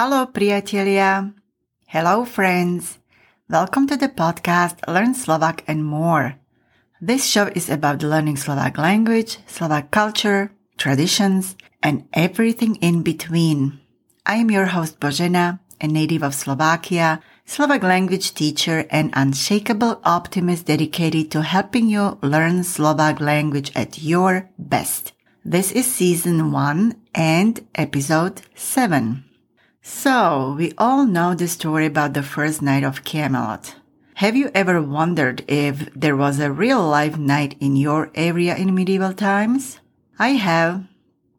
[0.00, 1.28] Hello, priatelia.
[1.84, 2.96] Hello, friends.
[3.52, 6.40] Welcome to the podcast Learn Slovak and More.
[7.04, 11.52] This show is about learning Slovak language, Slovak culture, traditions,
[11.84, 13.76] and everything in between.
[14.24, 20.64] I am your host Božena, a native of Slovakia, Slovak language teacher, and unshakable optimist
[20.64, 25.12] dedicated to helping you learn Slovak language at your best.
[25.44, 29.28] This is season one and episode seven.
[29.82, 33.76] So, we all know the story about the first knight of Camelot.
[34.14, 38.74] Have you ever wondered if there was a real life knight in your area in
[38.74, 39.80] medieval times?
[40.18, 40.84] I have.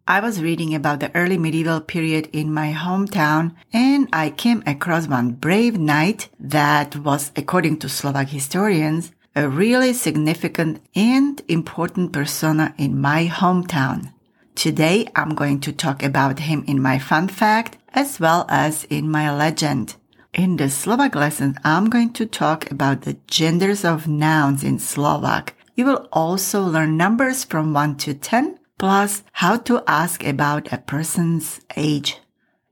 [0.07, 5.07] I was reading about the early medieval period in my hometown and I came across
[5.07, 12.73] one brave knight that was, according to Slovak historians, a really significant and important persona
[12.79, 14.11] in my hometown.
[14.55, 19.09] Today I'm going to talk about him in my fun fact as well as in
[19.09, 19.95] my legend.
[20.33, 25.55] In the Slovak lesson, I'm going to talk about the genders of nouns in Slovak.
[25.75, 30.77] You will also learn numbers from 1 to 10, plus how to ask about a
[30.77, 32.17] person's age.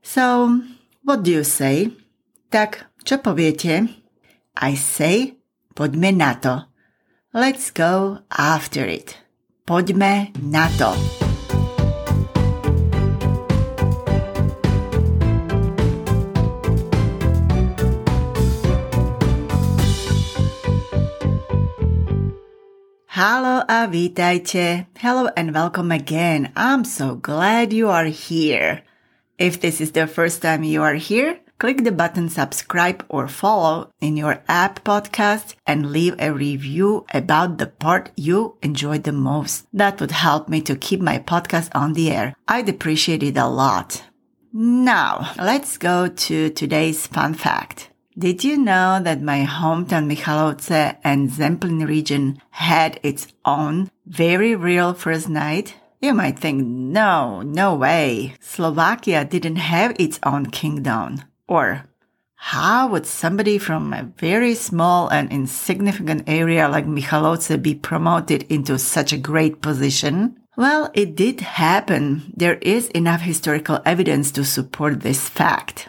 [0.02, 0.62] So,
[1.04, 1.92] what do you say?
[2.50, 3.92] Tak, čo poviete?
[4.56, 5.36] I say,
[5.76, 6.66] poďme na to.
[7.32, 9.20] Let's go after it.
[9.68, 10.96] Poďme na to.
[23.22, 24.86] Hello a vítajte.
[24.96, 26.50] Hello and welcome again.
[26.56, 28.82] I'm so glad you are here.
[29.36, 33.90] If this is the first time you are here, click the button subscribe or follow
[34.00, 39.66] in your app podcast and leave a review about the part you enjoyed the most.
[39.74, 42.34] That would help me to keep my podcast on the air.
[42.48, 44.02] I'd appreciate it a lot.
[44.54, 47.89] Now, let's go to today's fun fact.
[48.20, 54.92] Did you know that my hometown Michalovce and Zemplín region had its own very real
[54.92, 55.76] first knight?
[56.02, 58.34] You might think, no, no way.
[58.38, 61.22] Slovakia didn't have its own kingdom.
[61.48, 61.86] Or
[62.34, 68.78] how would somebody from a very small and insignificant area like Michalovce be promoted into
[68.78, 70.36] such a great position?
[70.58, 72.34] Well, it did happen.
[72.36, 75.88] There is enough historical evidence to support this fact.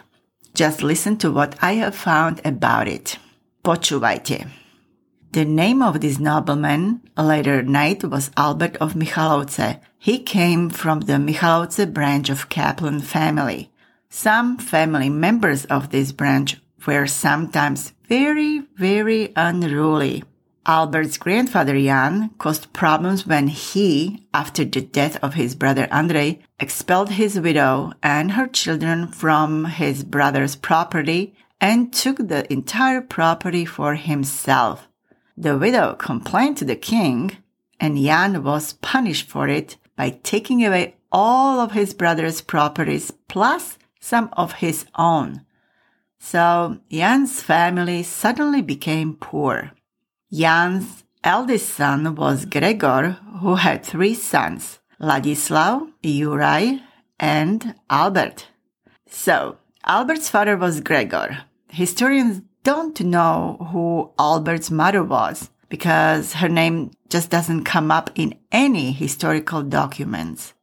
[0.54, 3.18] Just listen to what I have found about it.
[3.64, 4.48] Počúvajte.
[5.32, 9.80] The name of this nobleman, a later knight, was Albert of Michalovce.
[9.98, 13.70] He came from the Michalovce branch of Kaplan family.
[14.10, 20.22] Some family members of this branch were sometimes very, very unruly.
[20.64, 27.10] Albert's grandfather Jan caused problems when he, after the death of his brother Andrei, expelled
[27.10, 33.96] his widow and her children from his brother's property and took the entire property for
[33.96, 34.88] himself.
[35.36, 37.38] The widow complained to the king,
[37.80, 43.78] and Jan was punished for it by taking away all of his brother's properties plus
[43.98, 45.44] some of his own.
[46.20, 49.72] So Jan's family suddenly became poor.
[50.32, 56.80] Jan's eldest son was Gregor, who had three sons, Ladislav, Juraj,
[57.20, 58.46] and Albert.
[59.06, 61.42] So, Albert's father was Gregor.
[61.68, 68.34] Historians don't know who Albert's mother was because her name just doesn't come up in
[68.50, 70.54] any historical documents.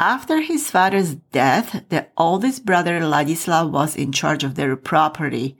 [0.00, 5.56] After his father's death, the oldest brother Ladislav was in charge of their property.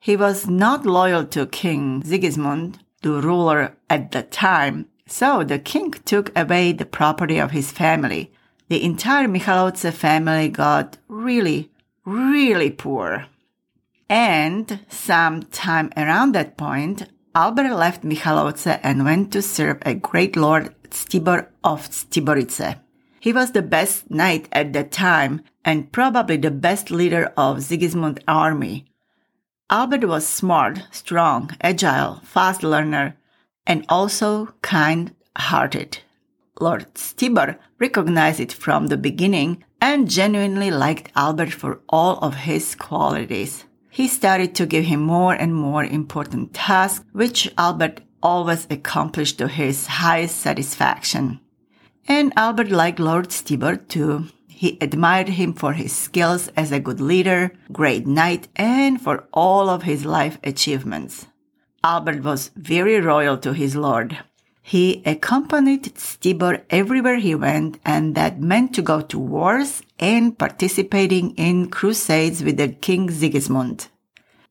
[0.00, 5.92] He was not loyal to King Sigismund, the ruler at the time, so the king
[6.04, 8.32] took away the property of his family.
[8.68, 11.70] The entire Michalovce family got really,
[12.04, 13.26] really poor.
[14.08, 20.36] And some time around that point, Albert left Michalovce and went to serve a great
[20.36, 22.78] lord Stibor of Stiborice.
[23.20, 28.20] He was the best knight at that time and probably the best leader of Sigismund's
[28.28, 28.86] army.
[29.70, 33.16] Albert was smart, strong, agile, fast learner,
[33.66, 35.98] and also kind hearted.
[36.60, 42.74] Lord Stibor recognized it from the beginning and genuinely liked Albert for all of his
[42.74, 43.64] qualities.
[43.90, 49.48] He started to give him more and more important tasks, which Albert always accomplished to
[49.48, 51.40] his highest satisfaction.
[52.06, 54.28] And Albert liked Lord Stibor too.
[54.62, 59.68] He admired him for his skills as a good leader, great knight, and for all
[59.68, 61.26] of his life achievements.
[61.82, 64.18] Albert was very loyal to his lord.
[64.62, 71.34] He accompanied Stibor everywhere he went, and that meant to go to wars and participating
[71.34, 73.88] in crusades with the King Sigismund.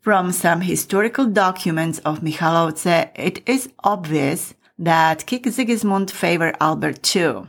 [0.01, 7.47] From some historical documents of Michalovce, it is obvious that King Sigismund favored Albert II.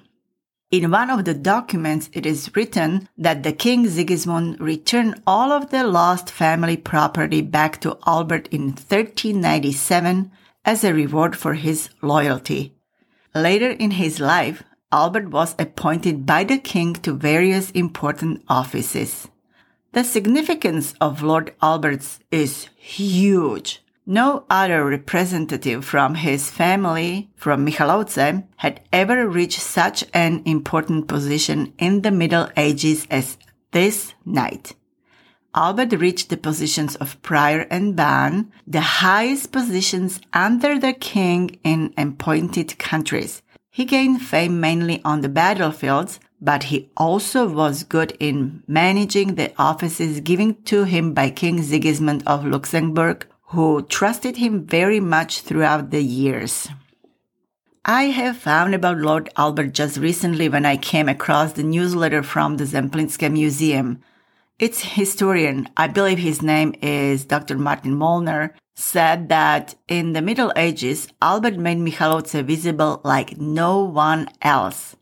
[0.73, 5.69] In one of the documents, it is written that the King Sigismund returned all of
[5.69, 10.33] the lost family property back to Albert in 1397
[10.65, 12.73] as a reward for his loyalty.
[13.35, 19.29] Later in his life, Albert was appointed by the king to various important offices.
[19.93, 23.81] The significance of Lord Albert's is huge.
[24.07, 31.73] No other representative from his family from Michalovce had ever reached such an important position
[31.79, 33.39] in the Middle Ages as
[33.71, 34.75] this knight.
[35.55, 41.95] Albert reached the positions of prior and ban, the highest positions under the king in
[41.97, 43.43] appointed countries.
[43.71, 49.53] He gained fame mainly on the battlefields, but he also was good in managing the
[49.57, 55.91] offices given to him by King Sigismund of Luxembourg, who trusted him very much throughout
[55.91, 56.69] the years.
[57.85, 62.57] I have found about Lord Albert just recently when I came across the newsletter from
[62.57, 64.01] the Zemplinska Museum.
[64.59, 67.59] Its historian, I believe his name is Dr.
[67.59, 74.29] Martin Molnar, said that in the Middle Ages, Albert made Michalovce visible like no one
[74.41, 74.97] else.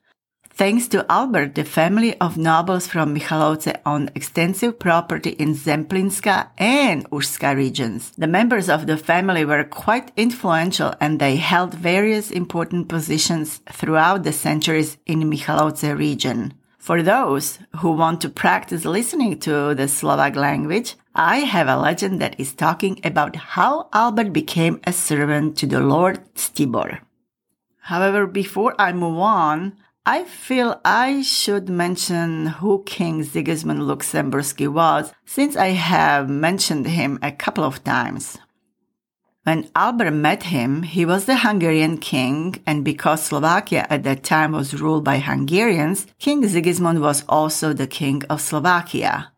[0.61, 7.09] Thanks to Albert, the family of nobles from Michalovce owned extensive property in Zemplinska and
[7.09, 8.13] Užská regions.
[8.19, 14.23] The members of the family were quite influential and they held various important positions throughout
[14.23, 16.53] the centuries in Michalovce region.
[16.77, 22.21] For those who want to practice listening to the Slovak language, I have a legend
[22.21, 26.99] that is talking about how Albert became a servant to the Lord Stibor.
[27.85, 29.73] However, before I move on,
[30.11, 37.21] I feel I should mention who King Sigismund Luxemburski was, since I have mentioned him
[37.23, 38.37] a couple of times.
[39.45, 44.51] When Albert met him, he was the Hungarian king, and because Slovakia at that time
[44.51, 49.31] was ruled by Hungarians, King Sigismund was also the king of Slovakia.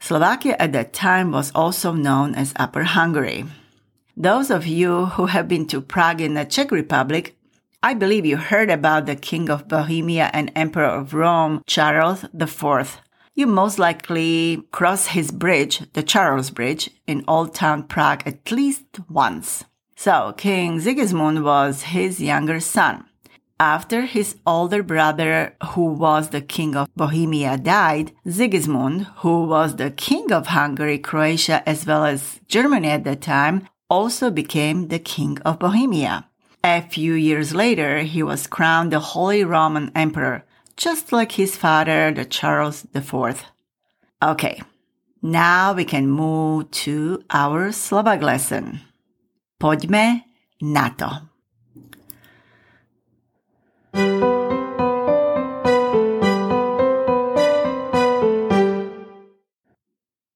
[0.00, 3.44] Slovakia at that time was also known as Upper Hungary.
[4.16, 7.36] Those of you who have been to Prague in the Czech Republic
[7.82, 13.00] I believe you heard about the King of Bohemia and Emperor of Rome, Charles IV.
[13.34, 18.84] You most likely crossed his bridge, the Charles Bridge, in Old Town Prague at least
[19.10, 19.64] once.
[19.94, 23.04] So, King Sigismund was his younger son.
[23.60, 29.90] After his older brother, who was the king of Bohemia, died, Sigismund, who was the
[29.90, 35.38] king of Hungary, Croatia, as well as Germany at that time, also became the king
[35.42, 36.28] of Bohemia.
[36.66, 40.42] A few years later, he was crowned the Holy Roman Emperor,
[40.76, 43.46] just like his father, the Charles IV.
[44.20, 44.60] Okay,
[45.22, 48.80] now we can move to our Slovak lesson.
[49.62, 50.24] Poďme
[50.60, 51.30] na to.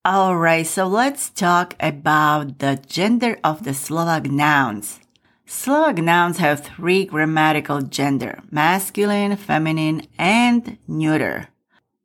[0.07, 5.00] Alright, so let's talk about the gender of the Slovak nouns.
[5.51, 11.49] Slovak nouns have three grammatical gender, masculine, feminine, and neuter.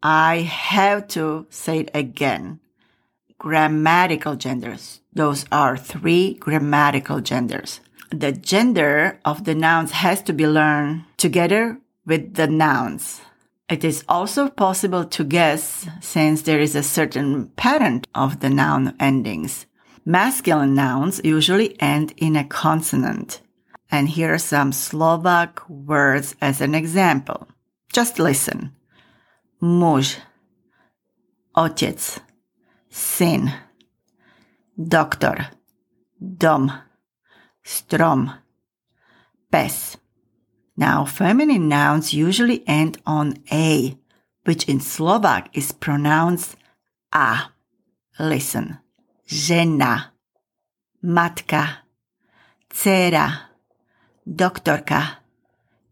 [0.02, 2.60] I have to say it again.
[3.38, 5.00] Grammatical genders.
[5.14, 7.82] Those are three grammatical genders.
[8.10, 13.22] The gender of the nouns has to be learned together with the nouns.
[13.70, 18.96] It is also possible to guess since there is a certain pattern of the noun
[19.00, 19.68] endings.
[20.08, 23.42] Masculine nouns usually end in a consonant.
[23.96, 27.48] And here are some Slovak words as an example.
[27.94, 28.76] Just listen.
[29.62, 30.18] Muž,
[31.56, 32.20] otec,
[32.90, 33.54] syn,
[34.76, 35.48] doktor,
[36.20, 36.74] dom,
[37.64, 38.34] strom,
[39.50, 39.96] pes.
[40.76, 43.98] Now, feminine nouns usually end on a,
[44.44, 46.58] which in Slovak is pronounced
[47.14, 47.44] a.
[48.20, 48.78] Listen.
[49.26, 50.12] Žena,
[51.02, 51.78] matka,
[52.70, 53.55] dcera,
[54.28, 55.22] doktorka,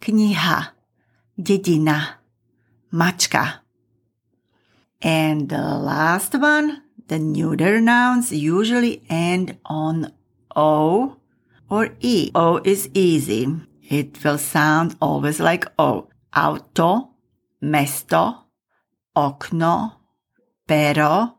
[0.01, 0.73] kniha,
[1.39, 2.19] dedina,
[2.91, 3.61] mačka.
[5.01, 10.13] And the last one, the neuter nouns usually end on
[10.55, 11.17] O
[11.69, 12.31] or E.
[12.33, 13.47] O is easy.
[13.89, 16.07] It will sound always like O.
[16.35, 17.09] Auto,
[17.61, 18.45] mesto,
[19.15, 19.91] okno,
[20.67, 21.37] pero,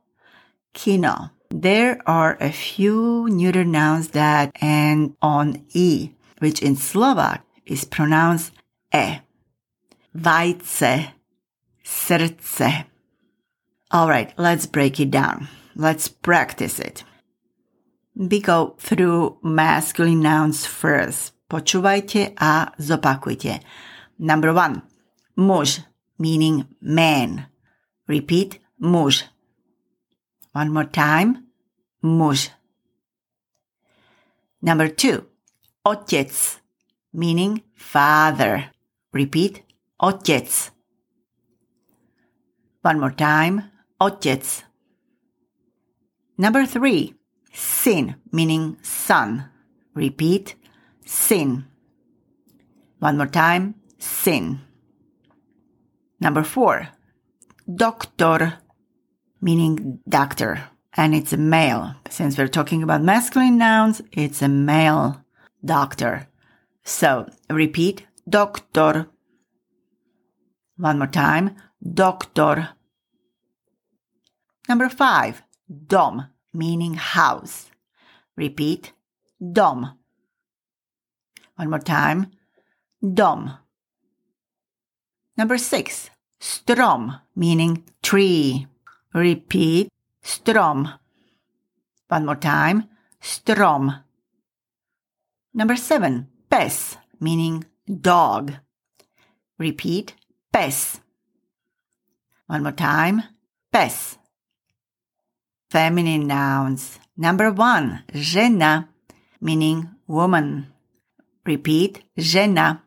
[0.72, 1.30] kino.
[1.50, 6.10] There are a few neuter nouns that end on E,
[6.44, 8.52] which in Slovak is pronounced
[8.92, 9.24] E.
[10.12, 11.08] Vajce,
[11.82, 12.84] srdce,
[13.90, 15.48] All right, let's break it down.
[15.74, 17.04] Let's practice it.
[18.14, 21.32] We go through masculine nouns first.
[21.48, 23.60] Počúvajte a zopakujte.
[24.18, 24.82] Number one,
[25.36, 25.80] muž,
[26.18, 27.46] meaning man.
[28.06, 29.24] Repeat, muž.
[30.52, 31.48] One more time,
[32.02, 32.50] muž.
[34.60, 35.24] Number two,
[35.84, 36.60] otec,
[37.12, 38.70] meaning father.
[39.12, 39.62] Repeat,
[40.00, 40.70] otec.
[42.82, 44.64] One more time, otec.
[46.36, 47.14] Number three,
[47.52, 49.48] syn, meaning son.
[49.94, 50.56] Repeat,
[51.04, 51.66] syn.
[52.98, 54.60] One more time, syn.
[56.18, 56.88] Number four,
[57.72, 58.58] doktor,
[59.40, 60.70] meaning doctor.
[60.96, 61.94] And it's a male.
[62.08, 65.23] Since we're talking about masculine nouns, it's a male
[65.64, 66.28] doctor.
[66.84, 69.08] So repeat, doktor.
[70.76, 72.70] One more time, doktor.
[74.68, 75.42] Number five,
[75.86, 77.70] dom, meaning house.
[78.36, 78.92] Repeat,
[79.40, 79.98] dom.
[81.56, 82.32] One more time,
[83.00, 83.58] dom.
[85.36, 88.66] Number six, strom, meaning tree.
[89.12, 89.88] Repeat,
[90.22, 90.88] strom.
[92.08, 92.88] One more time,
[93.20, 94.03] strom.
[95.54, 98.54] Number seven, pes, meaning dog.
[99.56, 100.14] Repeat,
[100.52, 101.00] pes.
[102.48, 103.22] One more time,
[103.72, 104.18] pes.
[105.70, 106.98] Feminine nouns.
[107.16, 108.88] Number one, žena,
[109.40, 110.72] meaning woman.
[111.46, 112.82] Repeat, žena.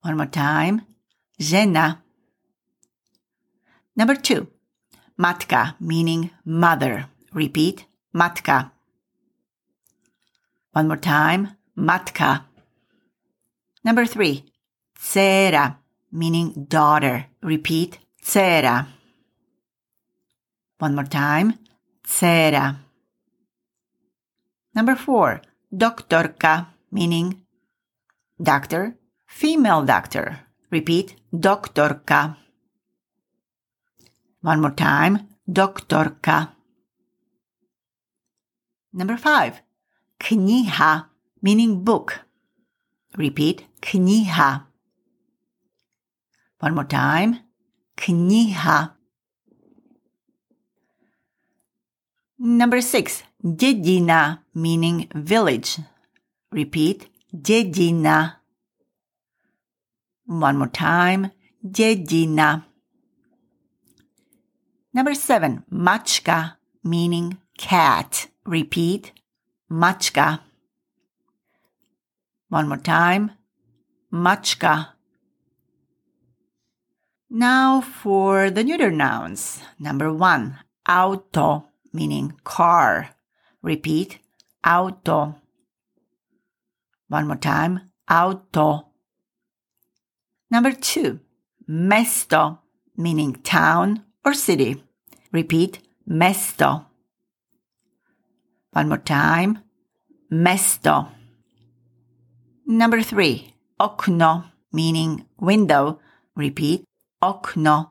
[0.00, 0.86] One more time,
[1.38, 1.98] žena.
[3.94, 4.48] Number two,
[5.18, 7.10] matka, meaning mother.
[7.34, 7.84] Repeat,
[8.14, 8.72] matka.
[10.72, 12.44] One more time, matka.
[13.84, 14.44] Number three,
[14.96, 15.76] dcera,
[16.12, 17.26] meaning daughter.
[17.42, 18.86] Repeat, dcera.
[20.78, 21.58] One more time,
[22.06, 22.76] dcera.
[24.74, 25.42] Number four,
[25.74, 27.42] doktorka, meaning
[28.40, 28.94] doctor,
[29.26, 30.40] female doctor.
[30.70, 32.36] Repeat, doktorka.
[34.42, 36.52] One more time, doktorka.
[38.92, 39.62] Number five,
[40.20, 41.06] kniha,
[41.42, 42.20] meaning book.
[43.16, 44.66] Repeat, kniha.
[46.60, 47.40] One more time,
[47.96, 48.92] kniha.
[52.38, 55.78] Number six, dedina, meaning village.
[56.52, 58.36] Repeat, dedina.
[60.26, 61.32] One more time,
[61.64, 62.64] dedina.
[64.92, 68.28] Number seven, mačka, meaning cat.
[68.44, 69.12] Repeat,
[69.70, 70.40] mačka.
[72.48, 73.32] One more time,
[74.12, 74.88] mačka.
[77.30, 79.62] Now for the neuter nouns.
[79.78, 80.58] Number one,
[80.88, 83.10] auto, meaning car.
[83.62, 84.18] Repeat,
[84.66, 85.36] auto.
[87.06, 88.88] One more time, auto.
[90.50, 91.20] Number two,
[91.68, 92.58] mesto,
[92.96, 94.82] meaning town or city.
[95.30, 96.86] Repeat, mesto.
[98.72, 99.58] One more time,
[100.30, 101.08] mesto.
[102.66, 105.98] Number three, okno, meaning window.
[106.36, 106.84] Repeat,
[107.20, 107.90] okno.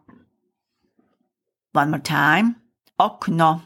[1.74, 2.56] One more time,
[2.98, 3.62] okno.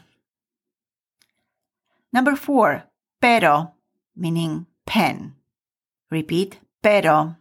[2.12, 2.84] Number four,
[3.20, 3.74] pero,
[4.16, 5.34] meaning pen.
[6.10, 7.36] Repeat, pero.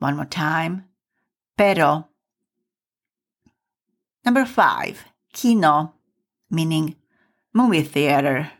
[0.00, 0.86] One more time,
[1.56, 2.08] pero.
[4.24, 5.94] Number five, kino,
[6.50, 6.96] meaning
[7.52, 8.50] movie theater.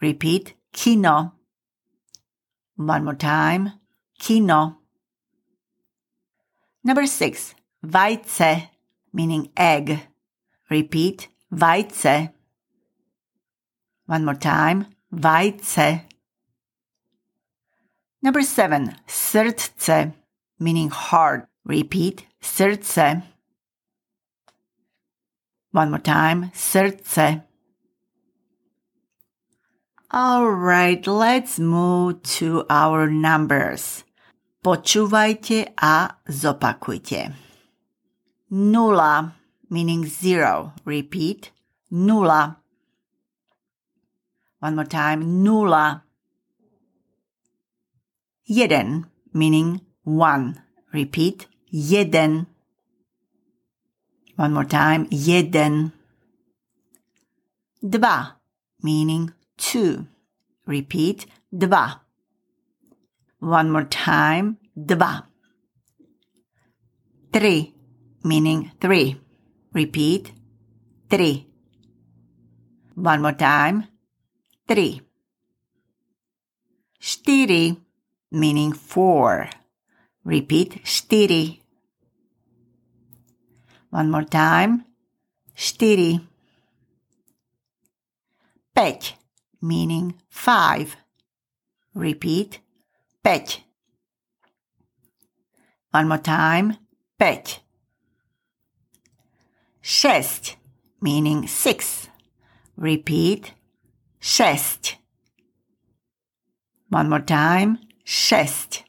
[0.00, 1.32] Repeat, kino.
[2.76, 3.72] One more time,
[4.18, 4.78] kino.
[6.84, 7.54] Number six,
[7.84, 8.68] vajce,
[9.12, 10.00] meaning egg.
[10.70, 12.32] Repeat, vajce.
[14.06, 16.04] One more time, vajce.
[18.22, 20.14] Number seven, srdce,
[20.58, 21.48] meaning heart.
[21.64, 23.22] Repeat, srdce.
[25.72, 27.44] One more time, srdce.
[30.10, 34.04] All right, let's move to our numbers.
[34.64, 37.36] Počúvajte a zopakujte.
[38.48, 39.36] Nula,
[39.68, 40.72] meaning zero.
[40.88, 41.52] Repeat,
[41.92, 42.56] nula.
[44.64, 46.00] One more time, nula.
[48.48, 50.56] Jeden, meaning one.
[50.90, 52.46] Repeat, jeden.
[54.36, 55.92] One more time, jeden.
[57.84, 58.40] Dva,
[58.80, 60.06] meaning two.
[60.66, 62.00] Repeat, dva.
[63.40, 65.26] One more time, dva.
[67.32, 67.72] Tri,
[68.24, 69.20] meaning three.
[69.72, 70.32] Repeat,
[71.10, 71.46] tri.
[72.94, 73.84] One more time,
[74.66, 75.00] tri.
[77.00, 77.76] Štyri,
[78.32, 79.50] meaning four.
[80.24, 81.60] Repeat, štyri.
[83.90, 84.84] One more time,
[85.54, 86.20] štyri.
[88.74, 89.17] Päť,
[89.60, 90.96] meaning five.
[91.94, 92.60] Repeat,
[93.24, 93.64] päť.
[95.90, 96.76] One more time,
[97.18, 97.60] päť.
[99.82, 100.56] Šesť,
[101.00, 102.08] meaning six.
[102.76, 103.54] Repeat,
[104.20, 104.98] šesť.
[106.90, 108.84] One more time, šesť.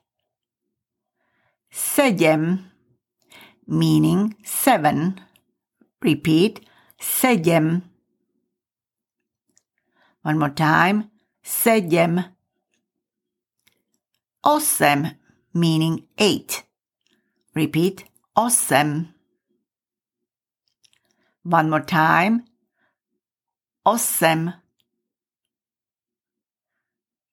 [1.72, 2.70] Sedem,
[3.66, 5.20] meaning seven.
[6.04, 6.62] Repeat,
[7.00, 7.89] sedem.
[10.22, 11.12] One more time.
[11.44, 12.26] Sedem.
[14.46, 15.16] Osem,
[15.54, 16.64] meaning eight.
[17.56, 18.06] Repeat.
[18.38, 19.14] Osem.
[21.44, 22.46] One more time.
[23.86, 24.54] Osem.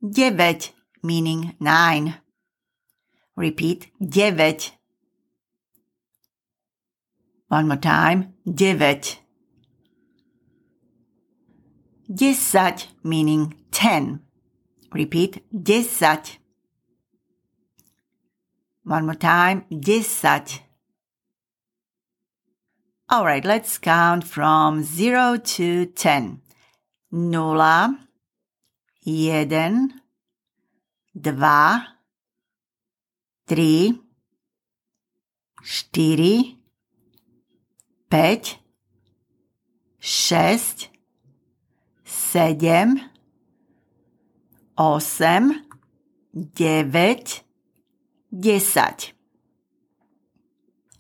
[0.02, 2.14] Deväť, meaning nine.
[3.37, 3.90] Repeat.
[4.00, 4.73] Deväť.
[7.49, 8.35] One more time.
[8.47, 9.25] Deväť.
[12.13, 14.21] 10 meaning 10.
[14.93, 16.39] Repeat, 10.
[18.85, 20.61] One more time, 10.
[23.09, 26.41] All right, let's count from 0 to 10.
[27.13, 27.99] Nula,
[29.07, 30.01] jeden,
[31.15, 31.87] dva,
[33.47, 33.95] tri,
[35.63, 36.59] štyri,
[38.11, 38.59] päť,
[40.03, 40.96] šesť,
[42.07, 43.03] sedem,
[44.79, 45.67] osem,
[46.31, 47.43] deväť,
[48.31, 49.13] desať.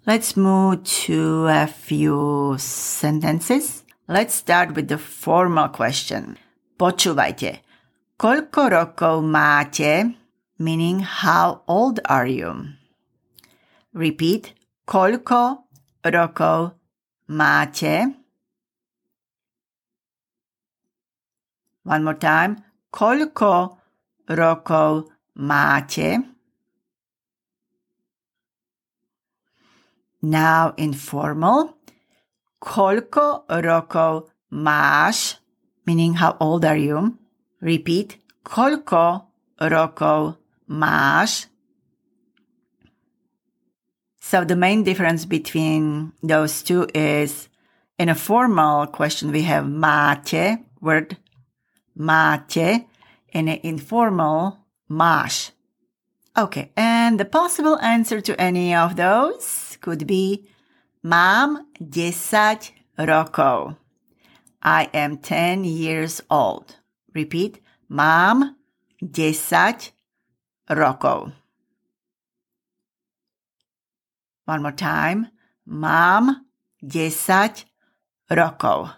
[0.06, 3.82] Let's move to a few sentences.
[4.06, 6.38] Let's start with the formal question.
[6.78, 7.62] Počúvajte.
[8.14, 10.14] Koľko rokov máte?
[10.62, 12.70] Meaning how old are you?
[13.92, 14.54] Repeat.
[14.86, 15.66] Koľko
[16.06, 16.78] rokov
[17.26, 18.25] máte?
[21.86, 22.66] One more time.
[22.90, 23.78] Koľko
[24.26, 25.06] rokov
[25.38, 26.18] máte?
[30.26, 31.78] Now informal.
[32.58, 35.38] Koľko rokov máš?
[35.86, 37.14] Meaning how old are you?
[37.62, 38.18] Repeat.
[38.42, 39.30] Koľko
[39.62, 41.46] rokov máš?
[44.18, 47.46] So the main difference between those two is
[47.94, 51.14] in a formal question we have máte, word
[51.98, 52.86] máte,
[53.32, 54.58] in an informal
[54.90, 55.52] máš.
[56.36, 60.46] Okay, and the possible answer to any of those could be
[61.06, 63.76] Mám 10 rokov.
[64.60, 66.76] I am 10 years old.
[67.14, 67.62] Repeat.
[67.88, 68.56] Mám
[68.98, 69.92] 10
[70.68, 71.32] rokov.
[74.46, 75.28] One more time.
[75.64, 76.44] Mám
[76.84, 77.66] 10
[78.28, 78.90] rokov.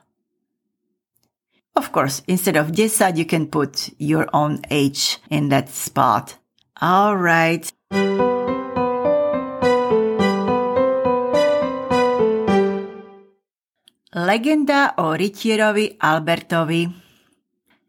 [1.79, 6.35] Of course, instead of 10, you can put your own age in that spot.
[6.83, 7.71] All right.
[14.11, 16.91] Legenda o rytierovi Albertovi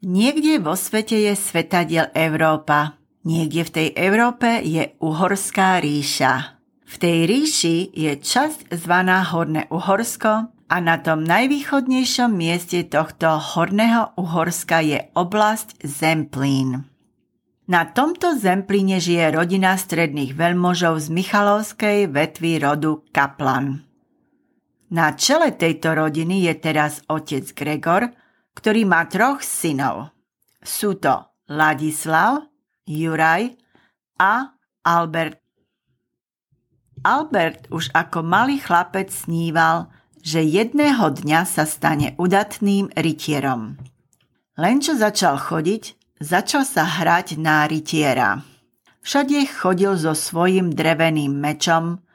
[0.05, 3.01] Niekde vo svete je svetadiel Európa.
[3.25, 6.61] Niekde v tej Európe je Uhorská ríša.
[6.85, 14.13] V tej ríši je časť zvaná Horné Uhorsko a na tom najvýchodnejšom mieste tohto Horného
[14.21, 16.85] Uhorska je oblasť Zemplín.
[17.69, 23.81] Na tomto Zemplíne žije rodina stredných veľmožov z Michalovskej vetvy rodu Kaplan.
[24.89, 28.09] Na čele tejto rodiny je teraz otec Gregor,
[28.57, 30.13] ktorý má troch synov.
[30.65, 32.49] Sú to Ladislav,
[32.89, 33.53] Juraj
[34.17, 35.37] a Albert.
[37.05, 39.93] Albert už ako malý chlapec sníval,
[40.29, 43.81] že jedného dňa sa stane udatným rytierom.
[44.61, 48.45] Len čo začal chodiť, začal sa hrať na rytiera.
[49.01, 52.05] Všade chodil so svojím dreveným mečom,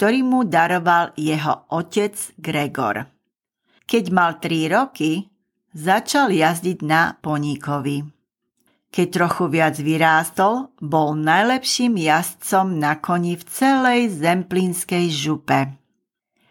[0.00, 3.04] ktorý mu daroval jeho otec Gregor.
[3.84, 5.28] Keď mal 3 roky,
[5.76, 8.06] začal jazdiť na poníkovi.
[8.88, 15.77] Keď trochu viac vyrástol, bol najlepším jazdcom na koni v celej zemplínskej župe.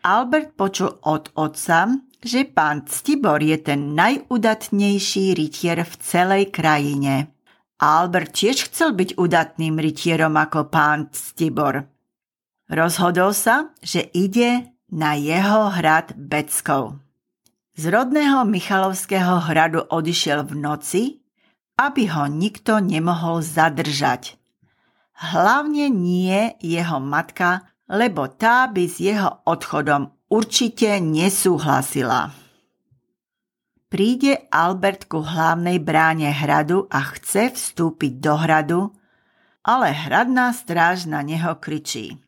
[0.06, 7.34] Albert počul od otca, že pán Ctibor je ten najudatnejší rytier v celej krajine.
[7.78, 11.86] Albert tiež chcel byť udatným rytierom ako pán Ctibor.
[12.68, 16.98] Rozhodol sa, že ide na jeho hrad Beckov.
[17.78, 21.04] Z rodného Michalovského hradu odišiel v noci,
[21.78, 24.34] aby ho nikto nemohol zadržať.
[25.14, 32.36] Hlavne nie jeho matka, lebo tá by s jeho odchodom určite nesúhlasila.
[33.88, 38.82] Príde Albert ku hlavnej bráne hradu a chce vstúpiť do hradu,
[39.64, 42.20] ale hradná stráž na neho kričí.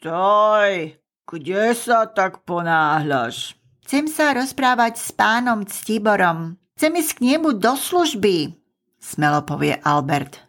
[0.00, 3.56] Stoj, kde sa tak ponáhľaš?
[3.84, 6.60] Chcem sa rozprávať s pánom Ctiborom.
[6.76, 8.56] Chcem ísť k nemu do služby,
[9.00, 10.40] smelo povie Albert.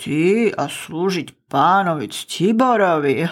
[0.00, 3.24] Ty a slúžiť pánovi Ctiborovi?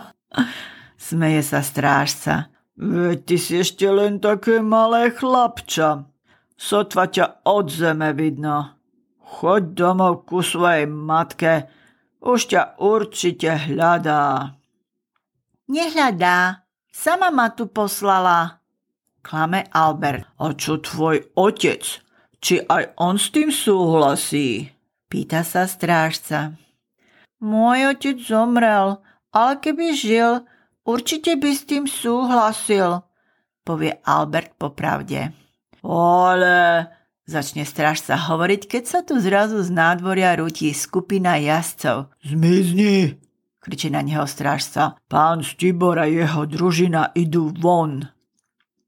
[1.06, 2.48] Smeje sa strážca.
[2.74, 6.08] Veď ty si ešte len také malé chlapča.
[6.58, 8.80] Sotva ťa od zeme vidno.
[9.20, 11.70] Choď domov ku svojej matke,
[12.24, 14.56] už ťa určite hľadá.
[15.68, 18.62] Nehľadá, Sama ma tu poslala.
[19.18, 20.30] Klame Albert.
[20.38, 21.82] A čo tvoj otec?
[22.38, 24.70] Či aj on s tým súhlasí?
[25.10, 26.54] Pýta sa strážca.
[27.44, 30.48] Môj otec zomrel, ale keby žil,
[30.88, 33.04] určite by s tým súhlasil,
[33.68, 35.36] povie Albert popravde.
[35.84, 36.88] Ale,
[37.28, 42.16] začne strážca hovoriť, keď sa tu zrazu z nádvoria rúti skupina jazdcov.
[42.24, 43.20] Zmizni,
[43.60, 44.96] kričí na neho strážca.
[45.04, 48.08] Pán Stibor a jeho družina idú von.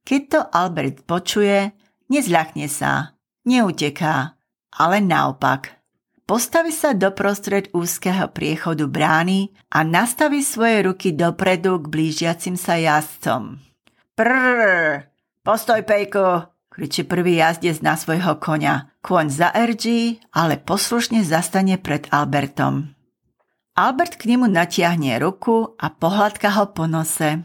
[0.09, 1.77] Keď to Albert počuje,
[2.09, 3.13] nezľakne sa,
[3.45, 4.33] neuteká,
[4.81, 5.76] ale naopak.
[6.27, 13.63] Postaví sa doprostred úzkeho priechodu brány a nastaví svoje ruky dopredu k blížiacim sa jazdcom.
[14.19, 15.07] Prrr,
[15.47, 18.91] postoj pejku, kričí prvý jazdec na svojho konia.
[19.07, 22.91] Kôň zaerdží, ale poslušne zastane pred Albertom.
[23.79, 27.39] Albert k nemu natiahne ruku a pohľadka ho po nose.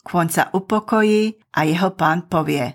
[0.00, 2.72] Kôň sa upokojí a jeho pán povie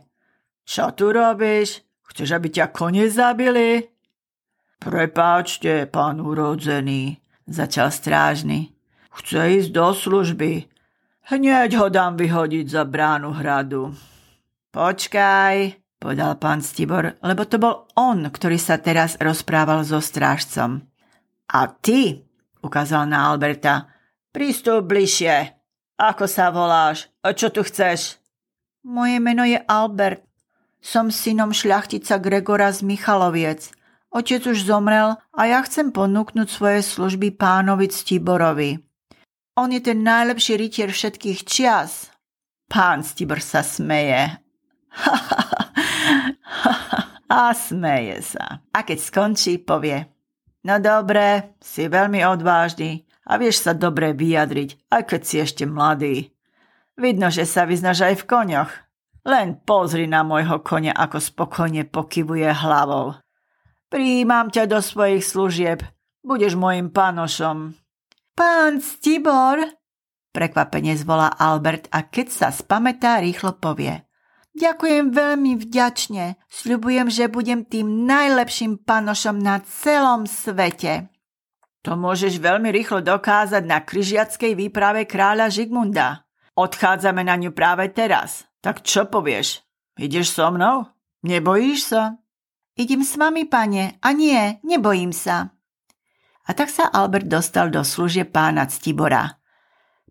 [0.61, 1.81] Čo tu robíš?
[2.05, 3.97] Chceš, aby ťa kone zabili?
[4.79, 8.71] Prepáčte, pán urodzený, začal strážny.
[9.11, 10.71] Chce ísť do služby.
[11.27, 13.91] Hneď ho dám vyhodiť za bránu hradu.
[14.71, 15.55] Počkaj,
[15.99, 20.79] povedal pán Stibor, lebo to bol on, ktorý sa teraz rozprával so strážcom.
[21.51, 22.23] A ty,
[22.63, 23.91] ukázal na Alberta.
[24.31, 25.59] Prístup bližšie.
[25.99, 27.11] Ako sa voláš?
[27.19, 28.15] A čo tu chceš?
[28.87, 30.23] Moje meno je Albert.
[30.79, 33.75] Som synom šľachtica Gregora z Michaloviec.
[34.09, 38.81] Otec už zomrel a ja chcem ponúknuť svoje služby pánovi Stiborovi.
[39.59, 42.09] On je ten najlepší rytier všetkých čias.
[42.65, 44.41] Pán Stibor sa smeje.
[47.29, 48.65] a smeje sa.
[48.73, 50.05] A keď skončí, povie–
[50.59, 56.35] No dobre, si veľmi odvážny a vieš sa dobre vyjadriť, aj keď si ešte mladý.
[56.99, 58.71] Vidno, že sa vyznaš aj v koňoch.
[59.23, 63.15] Len pozri na môjho konia, ako spokojne pokyvuje hlavou.
[63.89, 65.81] Príjmam ťa do svojich služieb.
[66.21, 67.73] Budeš môjim pánošom.
[68.37, 69.65] Pán Stibor,
[70.29, 74.05] prekvapene zvolá Albert a keď sa spametá, rýchlo povie.
[74.53, 76.37] Ďakujem veľmi vďačne.
[76.53, 81.09] Sľubujem, že budem tým najlepším panošom na celom svete.
[81.81, 86.29] To môžeš veľmi rýchlo dokázať na kryžiackej výprave kráľa Žigmunda.
[86.53, 88.45] Odchádzame na ňu práve teraz.
[88.59, 89.63] Tak čo povieš?
[89.97, 90.91] Ideš so mnou?
[91.23, 92.19] Nebojíš sa?
[92.79, 95.51] Idem s vami, pane, a nie, nebojím sa.
[96.47, 99.35] A tak sa Albert dostal do služie pána Ctibora.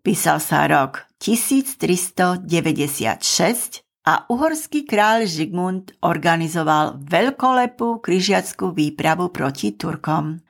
[0.05, 2.45] Písal sa rok 1396
[4.05, 10.45] a uhorský kráľ Žigmund organizoval veľkolepú križiackú výpravu proti Turkom.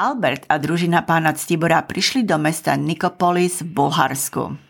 [0.00, 4.69] Albert a družina pána Ctibora prišli do mesta Nikopolis v Bulharsku.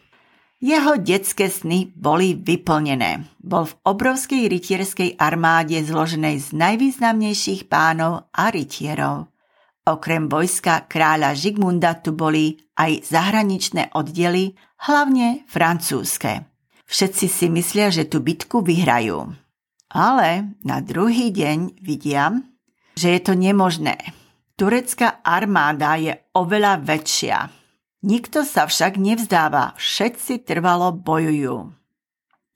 [0.60, 3.24] Jeho detské sny boli vyplnené.
[3.40, 9.32] Bol v obrovskej rytierskej armáde zloženej z najvýznamnejších pánov a rytierov.
[9.88, 14.52] Okrem vojska kráľa Žigmunda tu boli aj zahraničné oddiely,
[14.84, 16.44] hlavne francúzske.
[16.84, 19.32] Všetci si myslia, že tú bitku vyhrajú.
[19.96, 22.36] Ale na druhý deň vidia,
[23.00, 23.96] že je to nemožné.
[24.60, 27.59] Turecká armáda je oveľa väčšia.
[28.00, 31.76] Nikto sa však nevzdáva, všetci trvalo bojujú.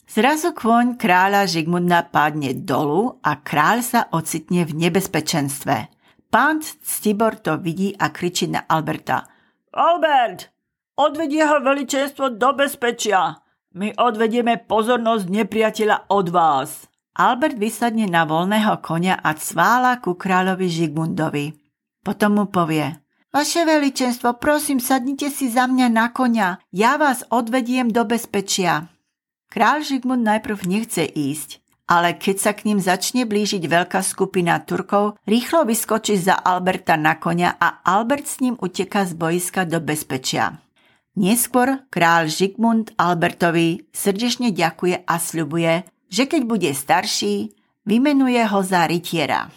[0.09, 5.93] Zrazu kôň kráľa Žigmunda padne dolu a kráľ sa ocitne v nebezpečenstve.
[6.33, 9.29] Pán Stibor to vidí a kričí na Alberta.
[9.77, 10.49] Albert,
[10.97, 13.37] odved jeho veličenstvo do bezpečia.
[13.75, 16.89] My odvedieme pozornosť nepriateľa od vás.
[17.15, 21.47] Albert vysadne na voľného konia a cvála ku kráľovi Žigmundovi.
[22.01, 23.04] Potom mu povie,
[23.35, 26.63] Vaše veličenstvo, prosím, sadnite si za mňa na konia.
[26.71, 28.87] Ja vás odvediem do bezpečia.
[29.51, 31.59] Král Žigmund najprv nechce ísť,
[31.91, 37.19] ale keď sa k ním začne blížiť veľká skupina Turkov, rýchlo vyskočí za Alberta na
[37.19, 40.63] konia a Albert s ním uteka z boiska do bezpečia.
[41.19, 47.51] Neskôr král Žigmund Albertovi srdečne ďakuje a sľubuje, že keď bude starší,
[47.83, 49.51] vymenuje ho za rytiera.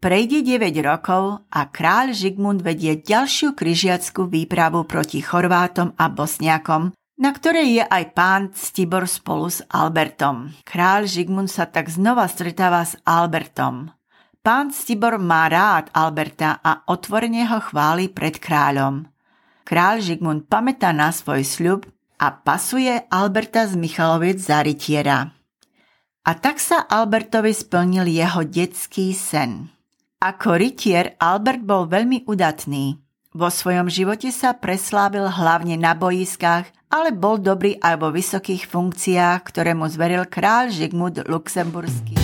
[0.00, 7.30] Prejde 9 rokov a kráľ Žigmund vedie ďalšiu kryžiackú výpravu proti Chorvátom a Bosniakom, na
[7.36, 10.56] ktorej je aj pán Stibor spolu s Albertom.
[10.64, 13.92] Kráľ Žigmund sa tak znova stretáva s Albertom.
[14.40, 19.04] Pán Stibor má rád Alberta a otvorene ho chváli pred kráľom.
[19.68, 21.84] Kráľ Žigmund pamätá na svoj sľub
[22.16, 25.28] a pasuje Alberta z Michaloviec za rytiera.
[26.24, 29.76] A tak sa Albertovi splnil jeho detský sen.
[30.20, 33.00] Ako rytier Albert bol veľmi udatný.
[33.32, 39.40] Vo svojom živote sa preslávil hlavne na bojiskách, ale bol dobrý aj vo vysokých funkciách,
[39.48, 42.20] ktoré mu zveril kráľ Žigmund Luxemburský.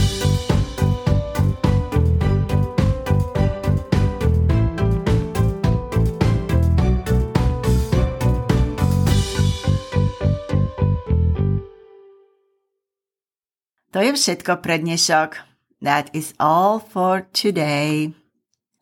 [13.96, 15.55] To je všetko pre dnešok.
[15.80, 18.14] That is all for today.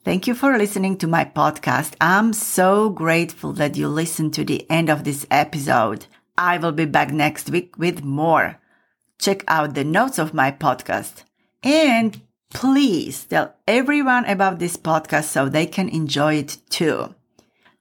[0.05, 1.95] Thank you for listening to my podcast.
[2.01, 6.07] I'm so grateful that you listened to the end of this episode.
[6.39, 8.61] I will be back next week with more.
[9.19, 11.25] Check out the notes of my podcast.
[11.63, 17.15] And please tell everyone about this podcast so they can enjoy it too.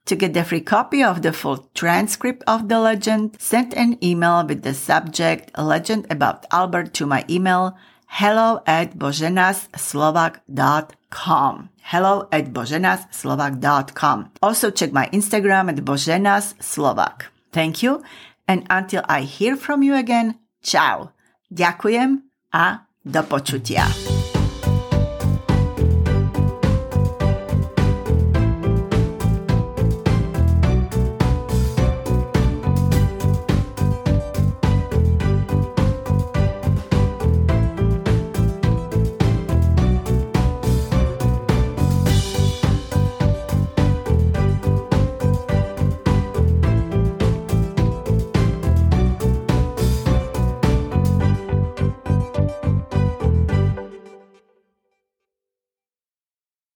[0.06, 4.46] To get the free copy of the full transcript of the legend, send an email
[4.46, 7.76] with the subject Legend about Albert to my email
[8.20, 11.68] hello at boženaslovak.com.
[11.82, 14.30] Hello at boženaslovak.com.
[14.40, 17.24] Also check my Instagram at boženaslovak.
[17.52, 18.02] Thank you.
[18.46, 21.10] And until I hear from you again, ciao.
[21.52, 22.22] Ďakujem
[22.52, 24.13] a do počutia.